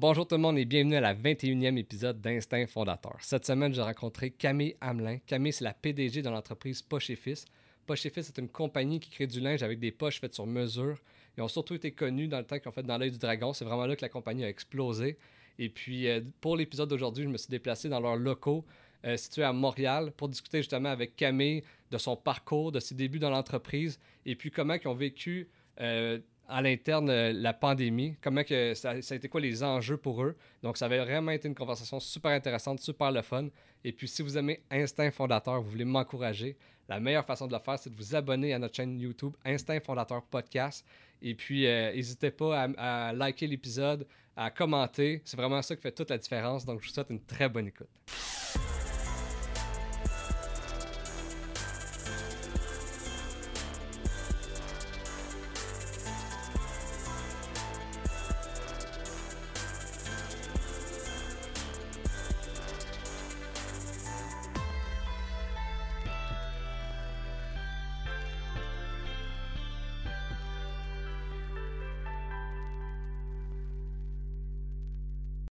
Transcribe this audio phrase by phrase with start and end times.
[0.00, 3.18] Bonjour tout le monde et bienvenue à la 21e épisode d'Instinct Fondateur.
[3.20, 5.18] Cette semaine, j'ai rencontré Camille Hamelin.
[5.26, 7.44] Camille, c'est la PDG de l'entreprise Poche et Fils.
[7.84, 10.46] Poche et Fils est une compagnie qui crée du linge avec des poches faites sur
[10.46, 10.96] mesure.
[11.36, 13.52] Ils ont surtout été connus dans le temps qu'ils ont fait dans l'œil du dragon.
[13.52, 15.18] C'est vraiment là que la compagnie a explosé.
[15.58, 18.64] Et puis, euh, pour l'épisode d'aujourd'hui, je me suis déplacé dans leurs locaux
[19.04, 23.18] euh, situés à Montréal pour discuter justement avec Camille de son parcours, de ses débuts
[23.18, 26.20] dans l'entreprise et puis comment ils ont vécu euh,
[26.50, 30.22] à l'interne euh, la pandémie, comment que ça, ça, a été quoi les enjeux pour
[30.22, 30.36] eux.
[30.62, 33.48] Donc, ça avait vraiment été une conversation super intéressante, super le fun.
[33.84, 36.56] Et puis, si vous aimez Instinct Fondateur, vous voulez m'encourager,
[36.88, 39.80] la meilleure façon de le faire, c'est de vous abonner à notre chaîne YouTube Instinct
[39.80, 40.84] Fondateur Podcast.
[41.22, 44.06] Et puis, n'hésitez pas à liker l'épisode,
[44.36, 45.22] à commenter.
[45.24, 46.64] C'est vraiment ça qui fait toute la différence.
[46.64, 47.88] Donc, je vous souhaite une très bonne écoute.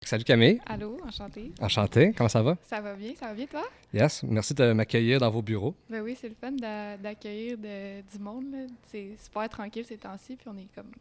[0.05, 0.61] Salut Camille.
[0.67, 1.51] Allô, enchanté.
[1.59, 2.55] Enchanté, comment ça va?
[2.61, 3.63] Ça va bien, ça va bien toi?
[3.91, 5.73] Yes, merci de m'accueillir dans vos bureaux.
[5.89, 6.51] Ben oui, c'est le fun
[7.01, 8.45] d'accueillir du monde.
[8.83, 10.91] C'est super tranquille ces temps-ci, puis on est comme.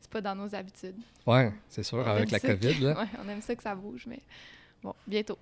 [0.00, 0.96] C'est pas dans nos habitudes.
[1.24, 2.76] Ouais, c'est sûr, avec la COVID.
[2.76, 2.84] Que...
[2.86, 3.00] Là.
[3.00, 4.18] Ouais, on aime ça que ça bouge, mais
[4.82, 5.38] bon, bientôt.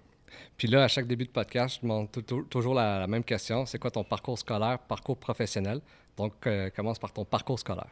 [0.59, 2.11] Puis là, à chaque début de podcast, je demande
[2.51, 3.65] toujours la, même question.
[3.65, 5.81] C'est quoi ton parcours scolaire, parcours professionnel?
[6.19, 7.89] Donc, euh, commence par ton parcours scolaire.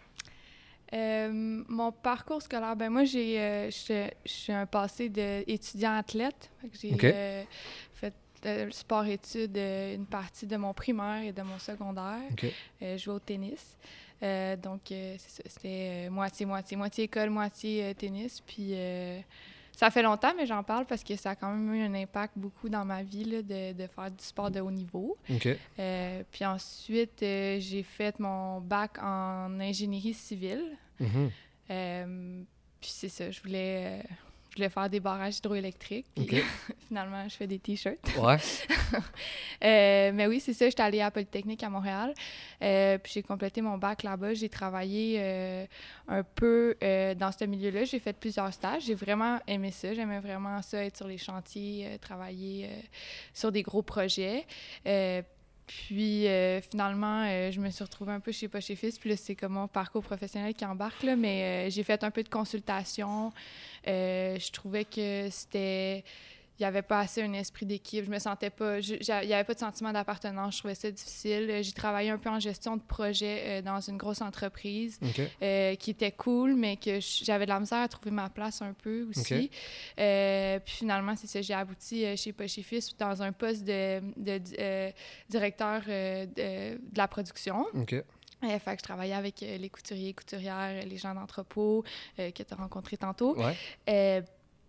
[0.93, 6.51] Euh, mon parcours scolaire, ben moi, j'ai euh, je suis un passé d'étudiant athlète.
[6.81, 7.43] J'ai euh,
[7.95, 8.15] fait
[8.71, 12.21] sport-études une partie de mon primaire et de mon secondaire.
[12.81, 13.77] je jouais au tennis.
[14.63, 16.77] donc, c'était moitié-moitié.
[16.77, 18.41] Moitié école, moitié tennis.
[18.47, 18.75] Puis
[19.77, 22.33] ça fait longtemps, mais j'en parle parce que ça a quand même eu un impact
[22.37, 25.19] beaucoup dans ma vie là, de, de, faire du sport de haut niveau.
[25.79, 30.65] Euh, puis ensuite, euh, j'ai fait mon bac en ingénierie civile.
[30.99, 31.31] Mm-hmm.
[31.71, 32.43] Euh,
[32.81, 34.03] puis c'est ça, je voulais
[34.57, 36.07] voulais faire des barrages hydroélectriques.
[36.15, 36.43] Puis
[36.89, 37.99] finalement, je fais des t-shirts.
[38.19, 38.37] Ouais.
[39.65, 40.69] euh, mais oui, c'est ça.
[40.69, 42.15] J'étais allée à Polytechnique à Montréal.
[42.63, 44.35] Euh, puis j'ai complété mon bac là-bas.
[44.35, 45.67] J'ai travaillé euh,
[46.09, 47.85] un peu dans ce milieu-là.
[47.85, 48.85] J'ai fait plusieurs stages.
[48.85, 49.95] J'ai vraiment aimé ça.
[49.95, 52.69] J'aimais vraiment ça, être sur les chantiers, travailler
[53.33, 54.47] sur des gros projets.
[55.67, 58.99] Puis euh, finalement, euh, je me suis retrouvée un peu chez Poche Fils.
[58.99, 61.03] Puis là, c'est comme mon parcours professionnel qui embarque.
[61.03, 63.33] Là, mais euh, j'ai fait un peu de consultation.
[63.85, 66.05] je trouvais que c'était
[66.59, 68.05] il n'y avait pas assez un esprit d'équipe.
[68.07, 68.79] Je me sentais pas.
[68.79, 70.55] Il n'y avait pas de sentiment d'appartenance.
[70.55, 71.61] Je trouvais ça difficile.
[71.63, 74.99] J'ai travaillé un peu en gestion de projet euh, dans une grosse entreprise
[75.43, 78.73] euh, qui était cool, mais que j'avais de la misère à trouver ma place un
[78.73, 79.51] peu aussi.
[79.99, 81.43] Euh, puis finalement, c'est ça.
[81.43, 84.91] J'ai abouti chez Poche Fils dans un poste de, de
[85.29, 87.67] directeur de, la production.
[87.75, 87.91] OK.
[87.91, 91.85] fait que je travaillais avec les couturiers, couturières, les gens d'entrepôt
[92.17, 93.37] que tu as rencontrés tantôt.
[93.37, 94.25] Ouais.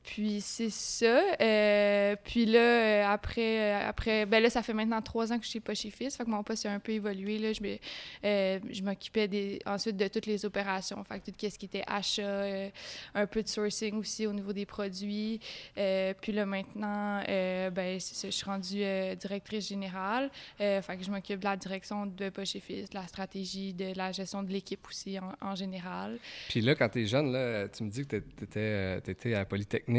[0.08, 1.22] Puis c'est ça.
[1.42, 5.44] Euh, puis là, euh, après, euh, après, ben là, ça fait maintenant trois ans que
[5.44, 6.16] je suis pas chez Fils.
[6.16, 7.38] Fait que mon poste a un peu évolué.
[7.38, 7.52] Là.
[7.52, 11.04] Je, m'occupais ensuite de toutes les opérations.
[11.04, 12.70] Fait que tout ce qui était achat,
[13.14, 15.42] un peu de sourcing aussi au niveau des produits.
[15.76, 18.86] puis là, maintenant, ben, je suis rendue
[19.20, 20.32] directrice générale.
[20.58, 23.94] fait que je m'occupe de la direction de pas chez Fils, de la stratégie, de
[23.96, 26.18] la gestion de l'équipe aussi en, général.
[26.48, 29.97] Puis là, quand tu es jeune, là, tu me dis que tu étais à Polytechnique.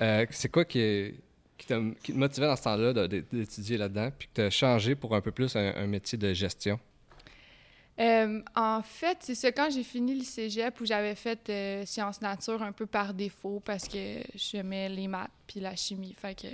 [0.00, 1.14] Euh, c'est quoi qui,
[1.66, 5.32] te motivait dans ce temps-là d'étudier là-dedans, puis que tu as changé pour un peu
[5.32, 6.78] plus un, métier de gestion?
[7.98, 12.20] Euh, en fait, c'est ça, quand j'ai fini le cégep où j'avais fait euh, sciences
[12.20, 16.14] nature un peu par défaut parce que j'aimais les maths puis la chimie.
[16.16, 16.46] Fait que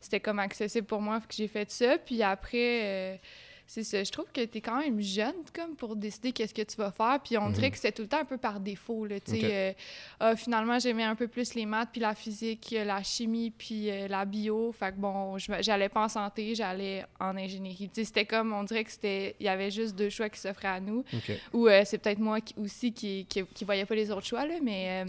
[0.00, 1.98] c'était comme accessible pour moi que j'ai fait ça.
[1.98, 3.20] Puis après,
[3.66, 4.04] c'est ça.
[4.04, 6.92] Je trouve que tu es quand même jeune comme pour décider qu'est-ce que tu vas
[6.92, 7.18] faire.
[7.22, 7.72] Puis on dirait mhm.
[7.72, 9.06] que c'est tout le temps un peu par défaut.
[9.06, 9.72] Là, euh,
[10.20, 14.06] ah, finalement, j'aimais un peu plus les maths, puis la physique, la chimie, puis euh,
[14.06, 14.70] la bio.
[14.72, 17.90] Fait que bon, j'allais pas en santé, j'allais en ingénierie.
[17.92, 20.80] C'était comme, on dirait que c'était, il y avait juste deux choix qui s'offraient à
[20.80, 21.04] nous.
[21.52, 25.04] Ou euh, c'est peut-être moi aussi qui, qui, voyais pas les autres choix, là, mais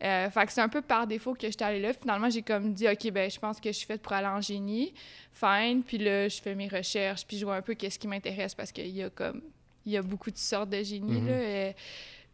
[0.00, 1.92] fait que c'est un peu par défaut que j'étais allée là.
[1.94, 4.42] Finalement, j'ai comme dit, OK, ben je pense que je suis faite pour aller en
[4.42, 4.92] génie.
[5.40, 5.82] Fine.
[5.84, 8.72] Puis là, je fais mes recherches, puis je vois un peu qu'est-ce qui m'intéresse parce
[8.72, 9.40] qu'il y a comme
[9.86, 11.20] il y a beaucoup de sortes de génies.
[11.20, 11.74] là, mhm.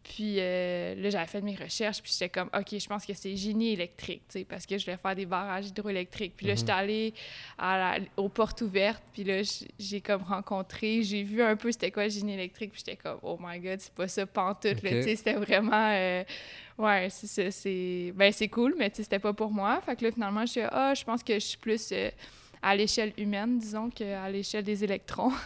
[0.02, 3.34] Puis euh, là, j'avais fait mes recherches, puis j'étais comme, OK, je pense que c'est
[3.36, 6.34] génie électrique, tu sais, parce que je voulais faire des barrages hydroélectriques.
[6.36, 6.78] Puis là, j'étais Mhm.
[6.78, 7.14] allée
[7.56, 9.40] à la- aux portes ouvertes, puis là,
[9.78, 13.18] j'ai comme rencontré, j'ai vu un peu c'était quoi le génie électrique, puis j'étais comme,
[13.22, 15.88] oh my God, c'est pas ça pantoute, là, tu sais, c'était vraiment...
[15.92, 16.22] euh,
[16.76, 18.12] ouais, c'est ça, c'est...
[18.14, 19.80] Ben, c'est cool, mais tu sais, c'était pas pour moi.
[19.86, 22.10] Fait que là, finalement, je suis ah, je pense que je suis plus euh,
[22.64, 25.32] à l'échelle humaine, disons, qu'à l'échelle des électrons.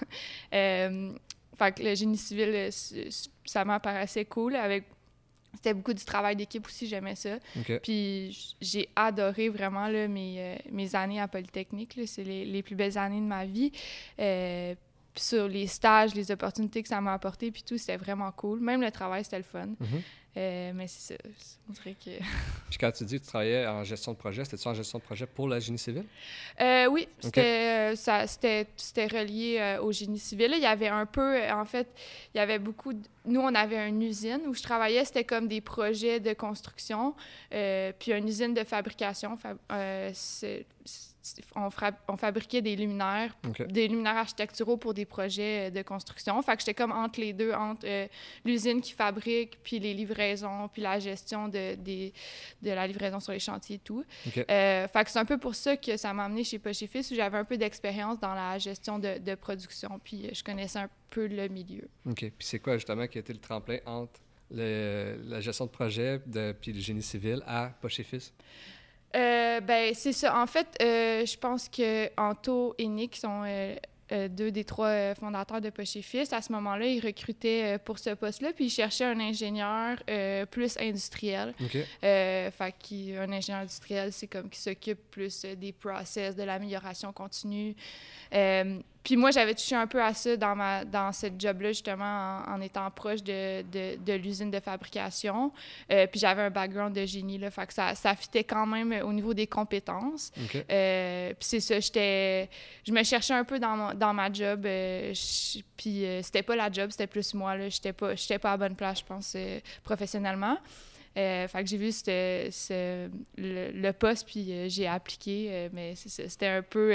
[0.55, 1.13] Euh,
[1.59, 2.71] fait que le génie civil, euh,
[3.45, 4.57] ça m'apparaissait cool.
[4.57, 4.85] Avec...
[5.55, 7.39] C'était beaucoup du travail d'équipe aussi, j'aimais ça.
[7.83, 11.99] Puis j'ai adoré vraiment là, mes, euh, mes années à Polytechnique.
[12.07, 13.73] C'est les, les plus belles années de ma vie.
[14.19, 14.75] Euh,
[15.19, 18.61] sur les stages, les opportunités que ça m'a apporté, puis tout, c'était vraiment cool.
[18.61, 19.67] Même le travail, c'était le fun.
[19.81, 20.03] Mhm.
[20.37, 21.21] Euh, mais c'est ça.
[21.69, 22.11] On dirait que...
[22.71, 25.03] Puis quand tu dis que tu travaillais en gestion de projet, c'était-tu en gestion de
[25.03, 26.05] projet pour la génie civile?
[26.61, 27.31] Euh, oui, Ok.
[27.35, 30.53] c'était euh, relié euh, au génie civil.
[30.55, 31.89] Il y avait un peu, en fait,
[32.35, 32.93] il y avait beaucoup.
[32.93, 37.15] de- Nous, on avait une usine où je travaillais, c'était comme des projets de construction,
[37.51, 39.37] puis une usine de fabrication.
[39.39, 39.57] Fa-
[40.13, 41.15] c'est- c'est-
[41.55, 43.37] on, fra- on fabriquait des luminaires,
[43.67, 46.41] des luminaires architecturaux pour des projets euh, de construction.
[46.43, 48.07] Fait que j'étais comme entre les deux, entre euh,
[48.45, 52.13] l'usine qui fabrique, puis les livraisons, puis la gestion de, des,
[52.63, 54.05] de la livraison sur les chantiers et tout.
[54.51, 57.11] Euh, fait que c'est un peu pour ça que ça m'a amené chez Poche Fils,
[57.11, 60.91] où j'avais un peu d'expérience dans la gestion de, de production, puis je connaissais un
[61.11, 61.89] peu le milieu.
[62.07, 62.19] OK.
[62.19, 64.21] Puis c'est quoi justement qui a été le tremplin entre
[64.51, 68.33] le- la gestion de projet de, puis le génie civil à Poche et Fils?
[69.17, 70.39] Euh, ben, c'est ça.
[70.39, 75.61] En fait, euh, je pense que Anto et Nick sont euh, deux des trois fondateurs
[75.61, 75.71] de
[76.03, 76.33] Fils.
[76.33, 79.99] À ce moment-là, ils recrutaient pour ce poste-là, puis ils cherchaient un ingénieur
[80.51, 81.55] plus industriel.
[81.61, 81.77] OK.
[82.01, 87.75] Fait qu'un ingénieur industriel, c'est comme qui s'occupe plus des process, de l'amélioration continue.
[89.05, 92.55] Puis moi, j'avais touché un peu à ça dans, ma, dans cette job-là, justement, en,
[92.57, 95.51] en étant proche de, de, de l'usine de fabrication.
[95.91, 98.93] Euh, puis j'avais un background de génie, là, fait que ça, ça fitait quand même
[99.03, 100.31] au niveau des compétences.
[100.71, 102.51] Euh, puis c'est ça, j'étais...
[102.87, 105.13] Je me cherchais un peu dans, dans ma job, euh,
[105.77, 107.69] puis c'était pas la job, c'était plus moi, là.
[107.69, 109.37] J'étais pas, j'étais pas à bonne place, je pense,
[109.85, 110.59] professionnellement.
[111.17, 115.69] Euh, fait que j'ai vu ce- ce- le, le poste, puis euh, j'ai appliqué, euh,
[115.73, 116.93] mais c'était un peu...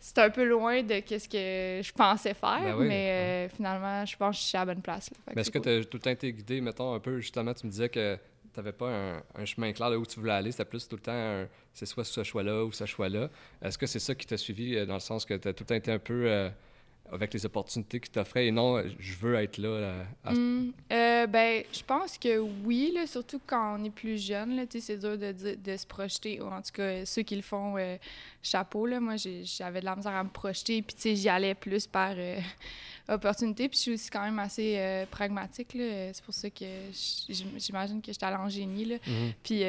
[0.00, 4.04] c'était un peu loin de ce que je pensais faire, Ben oui, mais euh, finalement,
[4.06, 5.10] je pense que je suis à la bonne place.
[5.26, 5.62] Mais est-ce c'est que cool.
[5.66, 8.16] tu as tout le temps été guidé, mettons, un peu, justement, tu me disais que
[8.54, 10.96] tu n'avais pas un, un chemin clair là où tu voulais aller, c'était plus tout
[10.96, 13.28] le temps, c'est soit ce choix-là ou ce choix-là.
[13.62, 15.62] Est-ce que c'est ça qui t'a suivi euh, dans le sens que tu as tout
[15.64, 16.48] le temps été un peu euh,
[17.12, 19.94] avec les opportunités qui t'offraient et non, je veux être là
[20.24, 24.56] à- Hmm, euh, ben, je pense que oui, là, surtout quand on est plus jeune,
[24.56, 27.96] là, c'est dur de, se projeter, ou en tout cas, ceux qui le font, euh,
[28.42, 31.54] chapeau, là, moi, j'avais de la misère à me projeter, puis tu sais, j'y allais
[31.54, 32.38] plus par euh,
[33.08, 36.64] opportunité, puis je suis aussi quand même assez euh, pragmatique, là, c'est pour ça que
[37.58, 39.32] j'imagine que j'étais allée en génie, là, Mhm.
[39.42, 39.62] puis,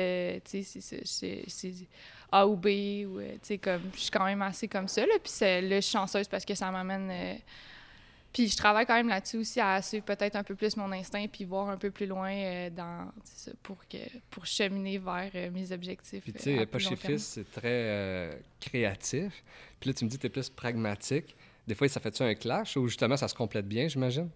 [0.50, 1.74] tu sais, c'est
[2.32, 2.66] A ou B,
[3.06, 5.62] ou, euh, tu sais, comme, je suis quand même assez comme ça, là, puis c'est-
[5.62, 7.10] là, je suis chanceuse parce que ça m'amène...
[7.12, 7.36] euh,
[8.32, 11.26] puis je travaille quand même là-dessus aussi à suivre peut-être un peu plus mon instinct
[11.32, 13.98] puis voir un peu plus loin euh, dans ça, pour que
[14.30, 16.22] pour cheminer vers euh, mes objectifs.
[16.24, 16.96] Puis tu sais, pas chez.
[16.96, 19.44] Fils, c'est très euh, créatif.
[19.80, 21.36] Puis là, tu me dis que tu es plus pragmatique.
[21.68, 24.30] Des fois, ça fait-tu un clash ou justement, ça se complète bien, j'imagine?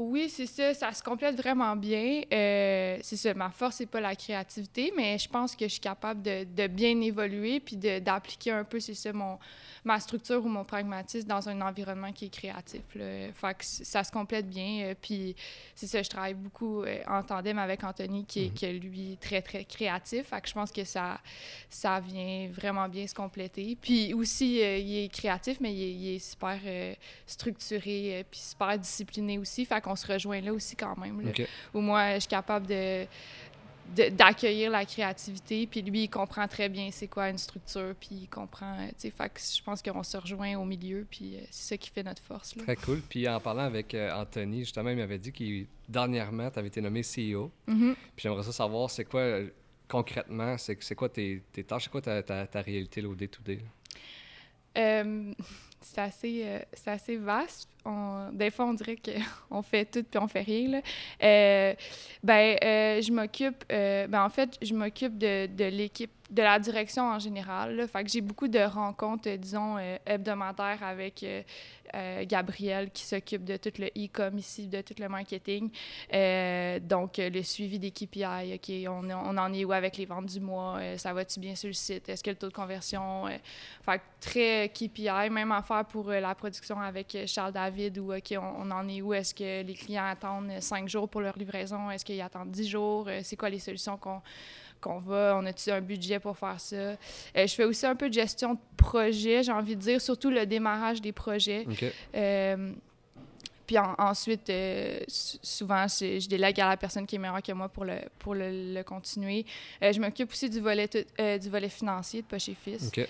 [0.00, 2.22] Oui, c'est ça, ça se complète vraiment bien.
[2.32, 5.80] Euh, c'est ça, ma force, c'est pas la créativité, mais je pense que je suis
[5.80, 9.40] capable de, de bien évoluer puis d'appliquer un peu, c'est ça, mon,
[9.84, 12.82] ma structure ou mon pragmatisme dans un environnement qui est créatif.
[12.94, 13.32] Là.
[13.32, 14.84] Fait que ça se complète bien.
[14.90, 15.34] euh, puis
[15.74, 18.54] c'est ça, je travaille beaucoup euh, en tandem avec Anthony, qui est, Mhm.
[18.54, 20.28] qui est, lui, très, très créatif.
[20.28, 21.18] Fait que je pense que ça,
[21.68, 23.76] ça vient vraiment bien se compléter.
[23.80, 26.94] Puis aussi, euh, il est créatif, mais il est, il est super euh,
[27.26, 29.64] structuré puis super discipliné aussi.
[29.64, 31.20] Fait qu'on se rejoint là aussi quand même.
[31.20, 31.32] là.
[31.74, 33.06] Où moi, je suis capable de
[34.10, 38.28] d'accueillir la créativité, puis lui, il comprend très bien c'est quoi une structure, puis il
[38.28, 41.70] comprend, euh, tu sais, que je pense qu'on se rejoint au milieu, puis euh, c'est
[41.70, 42.64] ça qui fait notre force, là.
[42.64, 43.00] Très cool.
[43.08, 46.82] Puis en parlant avec euh, Anthony, justement, il m'avait dit qu'il dernièrement, tu avais été
[46.82, 47.50] nommé CEO.
[47.66, 47.94] Mhm.
[48.14, 49.40] Puis j'aimerais ça savoir, c'est quoi
[49.88, 53.60] concrètement, c'est quoi tes, tes tâches, c'est quoi ta, ta, ta réalité là, au day-to-day?
[54.76, 55.32] Euh,
[55.80, 57.68] c'est assez, euh, c'est assez vaste.
[57.88, 60.80] On- des fois, on dirait qu'on fait tout puis on fait rien.
[61.22, 61.74] Euh,
[62.22, 67.04] ben, euh, je m'occupe, euh, ben, en fait, je m'occupe de, l'équipe, de la direction
[67.04, 67.76] en général.
[67.76, 67.86] Là.
[68.06, 71.24] J'ai beaucoup de rencontres, disons, hebdomadaires avec
[72.26, 75.70] Gabriel qui s'occupe de tout le e-com ici, de tout le marketing.
[76.86, 80.78] Donc, le suivi des KPI, OK, on, en est où avec les ventes du mois?
[80.98, 82.08] Ça va-tu bien sur le site?
[82.10, 83.24] Est-ce que le taux de conversion...
[83.82, 87.77] fait très KPI, même affaire pour la production avec Charles David.
[87.78, 89.14] COVID ou OK, on, en est où?
[89.14, 91.90] Est-ce que les clients attendent cinq jours pour leur livraison?
[91.90, 93.08] Est-ce qu'ils attendent dix jours?
[93.22, 94.20] C'est quoi les solutions qu'on
[94.80, 96.94] qu'on va, on a-tu un budget pour faire ça?
[97.34, 100.46] je fais aussi un peu de gestion de projet, j'ai envie de dire, surtout le
[100.46, 101.66] démarrage des projets.
[103.68, 107.84] Puis ensuite, euh, souvent, je, délègue à la personne qui est meilleure que moi pour
[107.84, 109.44] le, pour le, continuer.
[109.82, 110.88] Euh, je m'occupe aussi du volet,
[111.20, 112.88] euh, du volet financier de Poche et Fils.
[112.88, 113.06] Okay.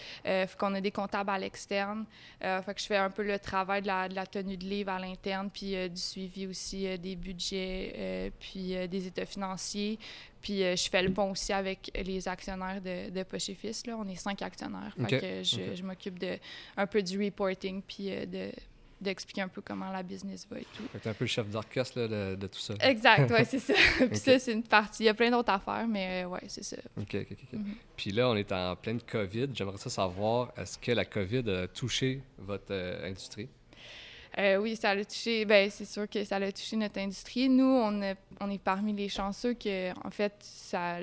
[0.58, 2.04] qu'on a des comptables à l'externe.
[2.40, 4.90] fait que je fais un peu le travail de la, de la tenue de livre
[4.90, 9.96] à l'interne, puis du suivi aussi des budgets, puis des états financiers.
[10.40, 13.86] Puis je fais le pont aussi avec les actionnaires de, de Poche et Fils.
[13.86, 13.96] Là.
[13.96, 14.92] On est cinq actionnaires.
[15.06, 16.36] Fait que je, je m'occupe de,
[16.76, 18.50] un peu du reporting, puis de
[19.00, 20.82] d'expliquer un peu comment la business va et tout.
[21.00, 22.74] Tu un peu le chef d'orchestre de, de, tout ça.
[22.80, 23.74] Exact, oui, c'est ça.
[24.06, 25.04] Puis ça, c'est une partie.
[25.04, 26.76] Il y a plein d'autres affaires, mais euh, ouais, c'est ça.
[26.96, 27.52] OK, OK, OK.
[27.52, 27.74] Mhm.
[27.96, 29.48] Puis là, on est en pleine COVID.
[29.54, 33.48] J'aimerais ça savoir, est-ce que la COVID a touché votre euh, industrie?
[34.38, 35.44] Euh, oui, ça a touché.
[35.44, 37.48] Ben, c'est sûr que ça a touché notre industrie.
[37.48, 38.00] Nous, on,
[38.40, 40.98] on est parmi les chanceux que, en fait, ça,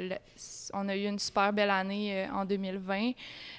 [0.74, 3.12] on a eu une super belle année euh, en 2020.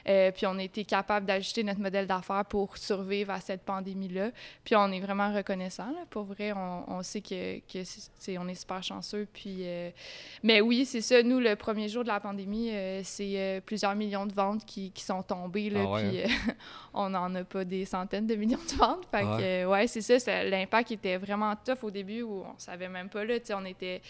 [0.09, 4.30] Euh, puis on a été capable d'ajuster notre modèle d'affaires pour survivre à cette pandémie-là.
[4.64, 5.92] Puis on est vraiment reconnaissant.
[6.09, 9.26] Pour vrai, on, sait que, que c'est, on est super chanceux.
[9.30, 9.64] Puis,
[10.42, 11.23] mais oui, c'est ça.
[11.23, 12.71] Nous, le premier jour de la pandémie,
[13.02, 15.71] c'est plusieurs millions de ventes qui, qui sont tombées.
[15.71, 16.54] Là, ah puis hein?
[16.95, 19.06] on n'en a pas des centaines de millions de ventes.
[19.11, 20.44] Fait que, ouais, c'est ça.
[20.44, 23.25] L'impact était vraiment tough au début où on savait même pas.
[23.25, 24.00] Là, on était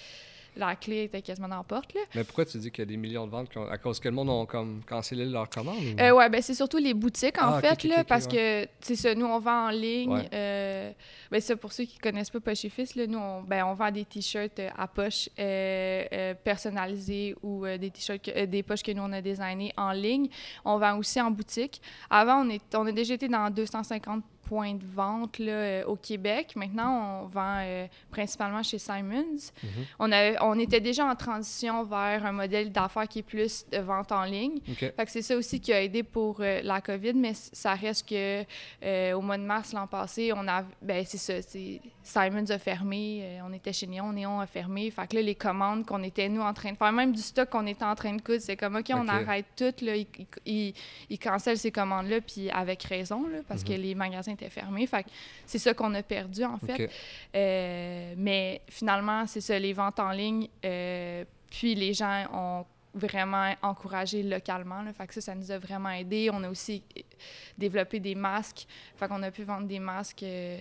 [0.57, 1.95] la clé était quasiment dans la porte.
[1.95, 2.01] Là.
[2.15, 4.15] Mais pourquoi tu dis qu'il y a des millions de ventes à cause que le
[4.15, 5.77] monde a comme cancellé leur commande?
[6.01, 9.15] Euh, oui, ben c'est surtout les boutiques, en ah, fait, là, parce que, c'est ça,
[9.15, 10.29] nous, on vend en ligne.
[10.33, 10.93] Euh,
[11.31, 13.75] ben, ça, pour ceux qui connaissent pas Poche et Fils, là, nous, on, ben, on
[13.75, 19.03] vend des T-shirts euh, à poche euh, personnalisés ou des T-shirts, des poches que nous,
[19.03, 20.29] on a designées en ligne.
[20.65, 21.81] On vend aussi en boutique.
[22.09, 25.97] Avant, on, est, on a déjà été dans 250 points de vente là, euh, au
[25.97, 26.55] Québec.
[26.55, 29.51] Maintenant, on vend euh, principalement chez Simons.
[29.63, 29.71] Mhm.
[29.99, 33.79] on, a, on était déjà en transition vers un modèle d'affaires qui est plus de
[33.79, 34.61] vente en ligne.
[34.77, 38.09] Fait que c'est ça aussi qui a aidé pour euh, la COVID, mais ça reste
[38.09, 38.43] que
[39.15, 41.35] au mois de mars l'an passé, on a ben c'est ça,
[42.03, 44.91] Simons a fermé, on était chez Néon, Néon a fermé.
[44.91, 47.51] Fait que là, les commandes qu'on était nous en train de faire, même du stock
[47.51, 50.75] qu'on était en train de coudre, c'est comme OK, on arrête tout là, ils,
[51.11, 53.81] ils, cancellent ces commandes là puis avec raison là, parce que mhm.
[53.81, 54.87] les magasins était fermé.
[54.87, 55.07] Fait
[55.45, 56.91] c'est ça qu'on a perdu, en fait.
[57.35, 63.55] Euh, mais finalement, c'est ça, les ventes en ligne, euh, puis les gens ont vraiment
[63.63, 64.83] encouragé localement.
[64.83, 64.93] Là.
[64.93, 66.31] Fait que ça, ça nous a vraiment aidé.
[66.33, 66.83] On a aussi
[67.59, 68.67] développé des masques.
[68.97, 70.59] Fait qu'on a pu vendre des masques euh,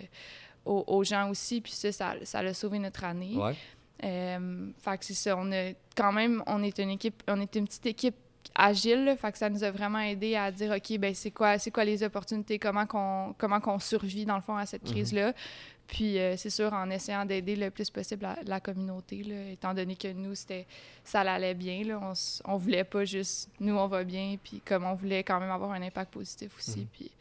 [0.65, 1.61] aux, gens aussi.
[1.61, 3.37] Puis ça, ça, ça a sauvé notre année.
[3.37, 3.55] Ouais.
[4.01, 5.37] fait que c'est ça.
[5.37, 8.15] On a quand même, on est une équipe, on est une petite équipe
[8.55, 9.15] agile.
[9.19, 11.85] fait que ça nous a vraiment aidé à dire, OK, ben c'est quoi, c'est quoi
[11.85, 14.91] les opportunités, comment qu'on, comment qu'on survit, dans le fond, à cette mhm.
[14.91, 15.33] crise-là?
[15.87, 19.95] Puis, euh, c'est sûr, en essayant d'aider le plus possible la, communauté, là, étant donné
[19.95, 20.65] que nous, c'était,
[21.03, 21.83] ça allait bien.
[21.83, 22.13] Là, on,
[22.51, 25.71] on voulait pas juste nous, on va bien, puis comme on voulait quand même avoir
[25.71, 26.79] un impact positif aussi.
[26.79, 26.87] Mhm.
[26.91, 27.11] Puis,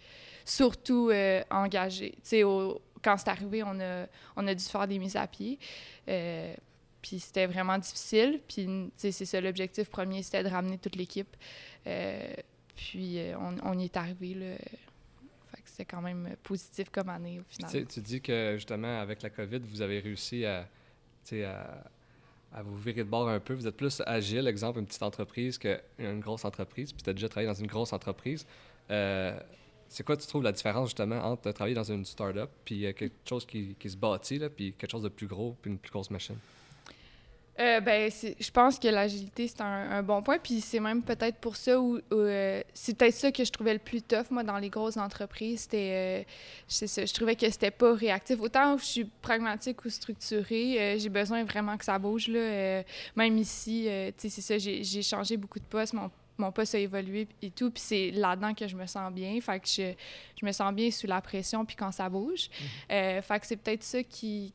[0.45, 2.13] surtout euh, engagé.
[2.13, 2.43] Tu sais,
[3.03, 5.59] quand c'est arrivé, on a, on a dû faire des mises à pied.
[6.09, 6.55] Euh,
[7.05, 8.41] puis c'était vraiment difficile.
[8.49, 11.37] Puis, c'est ça, l'objectif premier, c'était de ramener toute l'équipe.
[11.87, 12.33] Euh,
[12.75, 14.57] puis, euh, on, y est arrivé, là.
[15.51, 17.87] Fait que c'était quand même positif comme année, au final.
[17.87, 20.67] tu dis que, justement, avec la COVID, vous avez réussi à,
[21.31, 21.85] à,
[22.55, 23.53] à vous virer de bord un peu.
[23.53, 26.91] Vous êtes plus agile, exemple, une petite entreprise qu'une grosse entreprise.
[26.95, 28.47] Puis tu as déjà travaillé dans une grosse entreprise.
[28.91, 29.39] Euh,
[29.91, 33.45] c'est quoi, tu trouves, la différence, justement, entre travailler dans une start-up puis quelque chose
[33.45, 36.11] qui, qui se bâtit, là, puis quelque chose de plus gros, puis une plus grosse
[36.11, 36.39] machine?
[37.61, 40.39] Euh, ben, je pense que l'agilité, c'est un, bon point.
[40.39, 43.79] Puis c'est même peut-être pour ça où, euh, c'est peut-être ça que je trouvais le
[43.79, 45.61] plus tough, moi, dans les grosses entreprises.
[45.63, 48.41] C'était, euh, je trouvais que c'était pas réactif.
[48.41, 52.29] Autant je suis pragmatique ou structurée, j'ai besoin vraiment que ça bouge.
[52.29, 52.83] Là,
[53.15, 53.87] même ici,
[54.19, 55.93] tu sais, c'est ça, j'ai changé beaucoup de postes.
[55.93, 57.71] Mon, mon poste a évolué et tout.
[57.71, 59.41] Puis c'est là-dedans que je me sens bien.
[59.41, 59.93] Fait que je,
[60.41, 62.49] je me sens bien sous la pression puis quand ça bouge.
[62.91, 63.23] Mm-hmm.
[63.23, 64.53] fait que c'est peut-être ça qui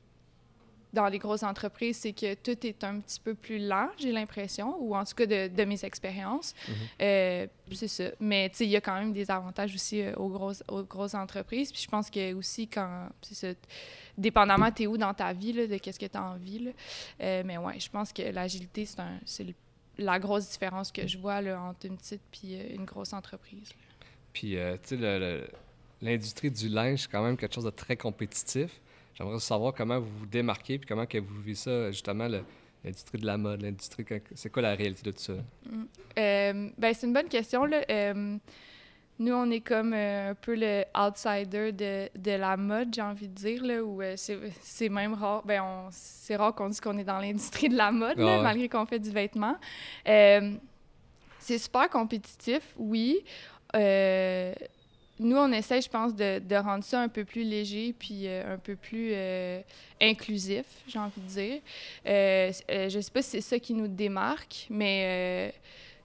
[0.93, 4.75] dans les grosses entreprises, c'est que tout est un petit peu plus lent, j'ai l'impression,
[4.79, 6.55] ou en tout cas de, mes expériences.
[6.67, 6.75] Mhm.
[7.01, 8.05] Euh, c'est ça.
[8.19, 11.71] Mais il y a quand même des avantages aussi euh, aux, grosses, aux grosses entreprises.
[11.71, 13.59] Puis je pense que aussi, quand, c'est ça,
[14.17, 16.59] dépendamment, tu es où dans ta vie, là, de qu'est-ce que tu as envie.
[16.59, 16.71] Là.
[17.21, 18.87] Euh, mais ouais, je pense que l'agilité,
[19.25, 19.45] c'est,
[19.99, 23.69] la grosse différence que je vois là, entre une petite et une grosse entreprise.
[24.33, 25.47] Puis, tu sais,
[26.01, 28.79] l'industrie du linge, c'est quand même quelque chose de très compétitif.
[29.13, 32.27] J'aimerais savoir comment vous vous démarquez puis comment que vous vivez ça, justement,
[32.83, 34.05] l'industrie de la mode, l'industrie.
[34.33, 35.33] C'est quoi la réalité de tout ça?
[35.33, 35.83] Mm.
[36.17, 37.65] Euh, ben, c'est une bonne question.
[37.65, 37.81] Là.
[37.89, 38.37] Euh,
[39.19, 43.27] nous, on est comme euh, un peu le outsider de, de la mode, j'ai envie
[43.27, 45.43] de dire, là, où euh, c'est même rare.
[45.45, 48.85] Ben, c'est rare qu'on dise qu'on est dans l'industrie de la mode, là, malgré qu'on
[48.85, 49.57] fait du vêtement.
[50.07, 50.53] Euh,
[51.37, 53.19] c'est super compétitif, oui.
[55.19, 58.57] Nous, on essaie, je pense, de, de, rendre ça un peu plus léger puis un
[58.57, 59.13] peu plus
[60.01, 61.61] inclusif, j'ai envie de dire.
[62.05, 65.53] je sais pas si c'est ça qui nous démarque, mais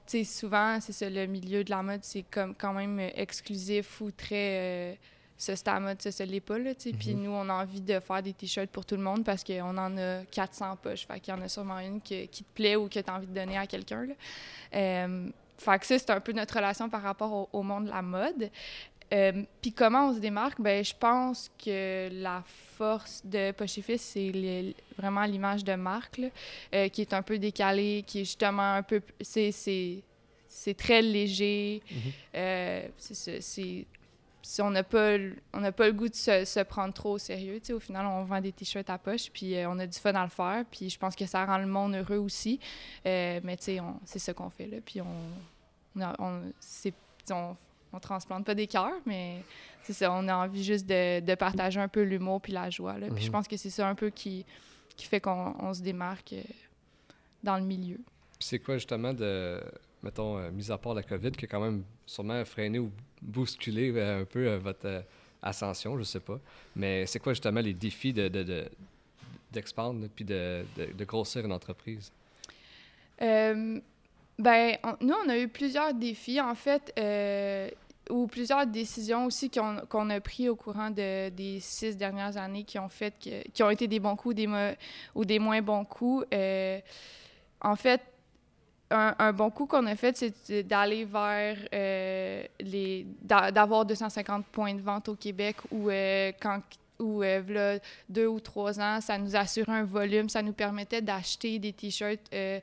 [0.07, 4.11] sais, souvent, c'est ça, le milieu de la mode, c'est comme quand même exclusif ou
[4.11, 4.93] très.
[4.93, 4.95] Euh,
[5.37, 6.97] ça, c'est à mode, ça, ça l'est pas, là, tu sais.
[6.97, 7.23] Puis mhm.
[7.25, 9.99] nous, on a envie de faire des t-shirts pour tout le monde parce qu'on en
[9.99, 11.07] a 400 poches.
[11.07, 13.27] Fait qu'il y en a sûrement une qui te plaît ou que tu as envie
[13.27, 14.15] de donner à quelqu'un, là.
[14.75, 18.03] Euh, fait que ça, c'est un peu notre relation par rapport au monde de la
[18.03, 18.51] mode.
[19.13, 20.61] Euh, puis comment on se démarque?
[20.61, 22.43] Ben, je pense que la
[22.77, 26.21] force de Pochifis, c'est vraiment l'image de marque,
[26.75, 29.01] euh, qui est un peu décalée, qui est justement un peu...
[29.21, 31.83] C'est très léger.
[32.35, 33.87] Euh, c'est
[34.59, 35.17] on n'a pas,
[35.55, 37.61] on pas le goût de se, prendre trop au sérieux.
[37.71, 40.31] au final, on vend des t-shirts à poche, puis on a du fun à le
[40.31, 40.65] faire.
[40.71, 42.61] Puis je pense que ça rend le monde heureux aussi.
[43.05, 44.67] mais c'est ce qu'on fait.
[44.67, 45.07] Là, puis on,
[45.97, 46.53] on, on,
[47.31, 47.57] on
[48.01, 49.43] transplante pas des cœurs, mais
[49.83, 52.95] c'est ça, on a envie juste de, partager un peu l'humour puis la joie.
[52.95, 53.33] Puis je mhm.
[53.33, 54.45] pense que c'est ça un peu qui,
[54.97, 56.43] qui fait qu'on se démarque euh,
[57.43, 57.99] dans le milieu.
[58.39, 59.61] c'est quoi justement de,
[60.03, 63.93] mettons, euh, mis à part la COVID, qui a quand même sûrement freiné ou bousculé
[63.95, 65.05] euh, un peu votre
[65.43, 66.41] ascension, je sais pas.
[66.77, 68.29] Mais c'est quoi justement les défis de,
[69.53, 72.11] d'expandre puis de, de, grossir une entreprise?
[74.37, 76.41] ben, nous, on a eu plusieurs défis.
[76.41, 76.93] En fait,
[78.11, 82.79] ou plusieurs décisions aussi qu'on a prises au courant de, des six dernières années qui
[82.79, 83.15] ont fait
[83.53, 84.37] qui ont été des bons coups
[85.15, 86.27] ou des moins bons coups.
[86.33, 86.81] Euh,
[87.61, 88.03] en fait,
[88.91, 94.81] un, bon coup qu'on a fait, c'est d'aller vers euh, les d'avoir 250 points de
[94.81, 96.61] vente au Québec où euh, quand
[96.99, 101.59] ou euh, deux ou trois ans, ça nous assurait un volume, ça nous permettait d'acheter
[101.59, 102.61] des t-shirts euh,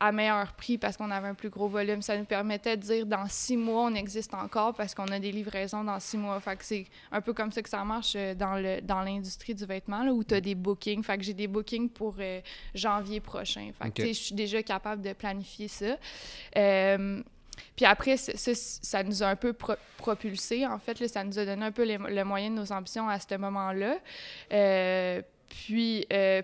[0.00, 2.02] à meilleur prix parce qu'on avait un plus gros volume.
[2.02, 5.32] Ça nous permettait de dire dans six mois, on existe encore parce qu'on a des
[5.32, 6.40] livraisons dans six mois.
[6.40, 9.54] Fait que c'est un peu comme ça que ça marche euh, dans, le, dans l'industrie
[9.54, 11.02] du vêtement, là, où tu as des bookings.
[11.02, 12.16] Fait que j'ai des bookings pour
[12.74, 13.70] janvier prochain.
[13.80, 15.96] Fait que je suis déjà capable de planifier ça.
[17.76, 19.54] Puis après, ça, nous a un peu
[19.96, 21.06] propulsé, en fait.
[21.08, 23.96] ça nous a donné un peu le moyen de nos ambitions à ce moment-là.
[24.52, 26.42] Euh, puis, euh,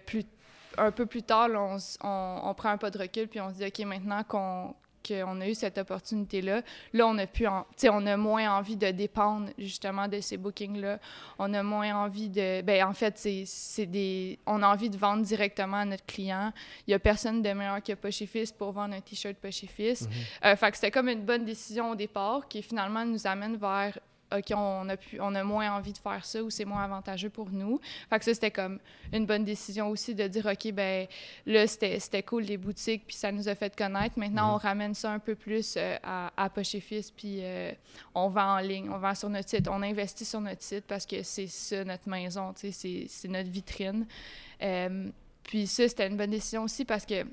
[0.79, 3.65] un peu plus tard, on, on, prend un pas de recul, puis on se dit,
[3.65, 4.75] OK, maintenant qu'on
[5.11, 6.63] qu'on a eu cette opportunité-là.
[6.93, 10.99] Là, on a pu, on a moins envie de dépendre justement de ces bookings-là.
[11.39, 15.23] On a moins envie de, ben en fait, c'est des, on a envie de vendre
[15.23, 16.53] directement à notre client.
[16.87, 19.93] Il y a personne de meilleur que Pochifis pour vendre un t-shirt Pochifis.
[19.93, 20.47] Mm-hmm.
[20.47, 23.99] Euh, fait que c'était comme une bonne décision au départ qui finalement nous amène vers
[24.33, 27.31] OK, on a, pu, on a moins envie de faire ça ou c'est moins avantageux
[27.31, 27.81] pour nous.
[28.09, 28.79] Fait que ça, c'était comme
[29.13, 31.07] une bonne décision aussi de dire, OK, ben
[31.47, 34.19] là, c'était cool les boutiques, puis ça nous a fait connaître.
[34.19, 34.55] Maintenant, mhm.
[34.55, 37.73] on ramène ça un peu plus euh, à, à Poche et Fils, puis euh,
[38.15, 41.07] on vend en ligne, on vend sur notre site, on investit sur notre site parce
[41.07, 44.07] que c'est ça notre maison, c'est notre vitrine.
[44.63, 45.11] Euh,
[45.43, 47.25] puis ça, c'était une bonne décision aussi parce que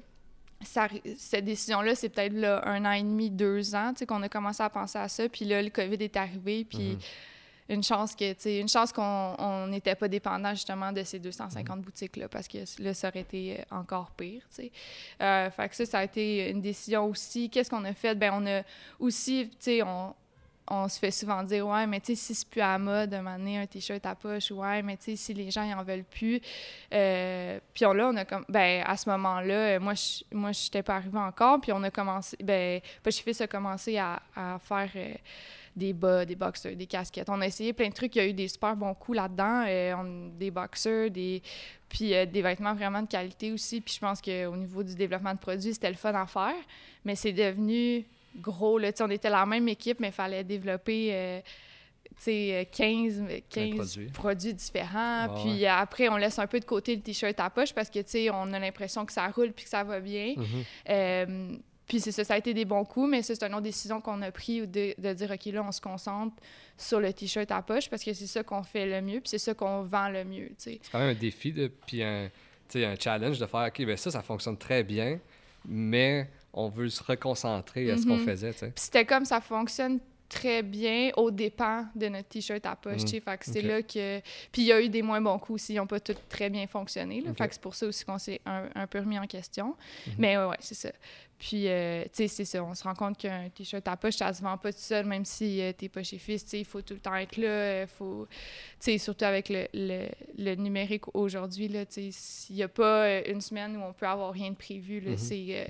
[0.61, 4.97] cette décision-là, c'est peut-être un an et demi, deux ans, qu'on a commencé à penser
[4.97, 5.27] à ça.
[5.29, 6.99] Puis là, le COVID est arrivé, puis mhm.
[7.69, 11.83] une chance que, une chance qu'on n'était pas dépendant justement de ces 250 mhm.
[11.83, 14.71] boutiques-là, parce que là, ça aurait été encore pire, tu
[15.21, 17.49] euh, fait que ça, ça a été une décision aussi.
[17.49, 18.15] Qu'est-ce qu'on a fait?
[18.15, 18.63] Ben on a
[18.99, 20.15] aussi, tu sais, on
[20.69, 23.09] on se fait souvent dire ouais mais tu sais si c'est plus à la mode
[23.09, 25.83] de m'amener un t-shirt à poche ouais mais tu sais si les gens ils en
[25.83, 26.41] veulent plus
[26.93, 30.51] euh, puis on, là on a comme ben à ce moment-là euh, moi je moi
[30.51, 34.89] j'étais pas arrivée encore puis on a commencé ben Pochifis a commencé à, à faire
[34.95, 35.13] euh,
[35.75, 37.29] des bas, des boxers, des casquettes.
[37.29, 38.15] On a essayé plein de trucs.
[38.15, 39.63] Il y a eu des super bons coups là-dedans.
[40.35, 41.43] des boxers, des...
[41.87, 43.79] puis des vêtements vraiment de qualité aussi.
[43.79, 46.55] Puis je pense qu'au niveau du développement de produits, c'était le fun à faire.
[47.05, 48.77] Mais c'est devenu gros.
[48.77, 51.41] Là, on était la même équipe, mais il fallait développer euh,
[52.25, 54.53] 15, 15 produits.
[54.53, 55.27] différents.
[55.41, 58.53] puis après, on laisse un peu de côté le t-shirt à poche parce que on
[58.53, 60.35] a l'impression que ça roule puis que ça va bien.
[60.89, 61.55] Euh,
[61.87, 64.21] puis c'est ça, ça a été des bons coups, mais c'est une autre décision qu'on
[64.21, 66.35] a pris de, de, dire, OK, là, on se concentre
[66.77, 69.37] sur le t-shirt à poche parce que c'est ça qu'on fait le mieux, puis c'est
[69.37, 70.49] ça qu'on vend le mieux.
[70.57, 71.53] C'est quand même un défi,
[71.85, 72.29] puis un,
[72.75, 75.19] un challenge de faire, OK, ben ça, ça fonctionne très bien,
[75.65, 78.25] mais on veut se reconcentrer à ce qu'on mhm.
[78.25, 78.51] faisait.
[78.75, 83.03] C'était comme ça fonctionne très bien au dépens de notre t-shirt à poche.
[83.03, 83.21] Mhm.
[83.21, 84.19] Fait que c'est là que.
[84.51, 86.49] Puis il y a eu des moins bons coups aussi, ils n'ont pas tous très
[86.49, 87.23] bien fonctionné.
[87.37, 89.75] Fait que c'est pour ça aussi qu'on s'est un, peu remis en question.
[90.07, 90.13] Mhm.
[90.17, 90.89] Mais ouais, c'est ça.
[91.39, 92.63] Puis, euh, tu sais, c'est ça.
[92.63, 95.23] On se rend compte qu'un t-shirt à poche, ça se vend pas tout seul, même
[95.23, 96.43] si euh, t'es pas chez Fils.
[96.43, 97.47] Tu sais, il faut tout le temps être là.
[97.47, 98.37] euh, faut, tu
[98.79, 103.05] sais, surtout avec le, le, le numérique aujourd'hui, là, tu sais, il n'y a pas
[103.05, 104.99] euh, une semaine où on peut avoir rien de prévu.
[104.99, 105.65] Là, c'est, euh,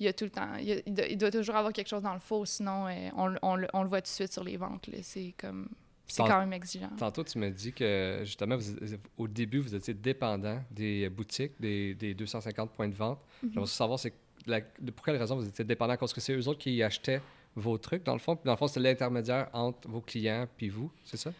[0.00, 1.88] il y a tout le temps, il, a- il doit, il doit toujours avoir quelque
[1.88, 4.42] chose dans le four, sinon on, le- on, on le voit tout de suite sur
[4.42, 4.88] les ventes.
[4.88, 4.98] Là.
[5.02, 5.68] C'est comme,
[6.08, 6.90] c'est quand même exigeant.
[6.98, 8.76] Tantôt, tu m'as dit que justement, vous-
[9.16, 13.20] au début, vous étiez dépendant des boutiques, des, des 250 points de vente.
[13.42, 13.50] Mhm.
[13.54, 14.12] J'aimerais savoir c'est
[14.46, 15.96] la- de- pour quelle raison vous étiez dépendant?
[15.96, 17.20] Parce que c'est eux autres qui achetaient
[17.54, 18.34] vos trucs, dans le fond.
[18.36, 21.30] Puis dans le fond, c'est l'intermédiaire entre vos clients puis vous, c'est ça?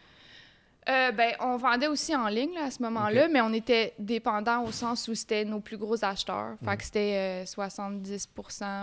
[0.89, 4.63] Euh, ben, on vendait aussi en ligne là, à ce moment-là, mais on était dépendant
[4.65, 6.55] au sens où c'était nos plus gros acheteurs.
[6.59, 6.77] Fait Mhm.
[6.77, 8.27] que c'était euh, 70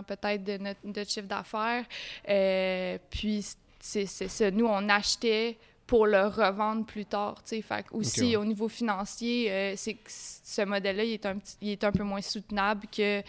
[0.06, 1.85] peut-être de notre, de chiffre d'affaires.
[2.28, 3.44] Euh, puis,
[3.78, 4.50] c'est c'est ça.
[4.50, 5.59] Nous, on achetait
[5.90, 7.42] pour le revendre plus tard.
[7.42, 7.62] tu sais.
[7.62, 8.37] Fait que aussi, ouais.
[8.37, 11.90] au niveau financier, euh, c'est que ce modèle-là, il, est un petit- il est un
[11.90, 13.22] peu moins soutenable que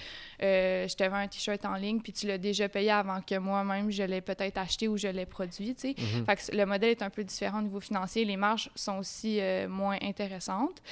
[0.43, 3.36] euh, je te vends un T-shirt en ligne, puis tu l'as déjà payé avant que
[3.39, 5.74] moi-même, je l'ai peut-être acheté ou je l'ai produit.
[5.74, 5.95] tu sais.
[5.97, 6.26] Mhm.
[6.26, 8.26] Fait que le modèle est un peu différent au niveau financier.
[8.26, 10.84] Les marges sont aussi euh, moins intéressantes.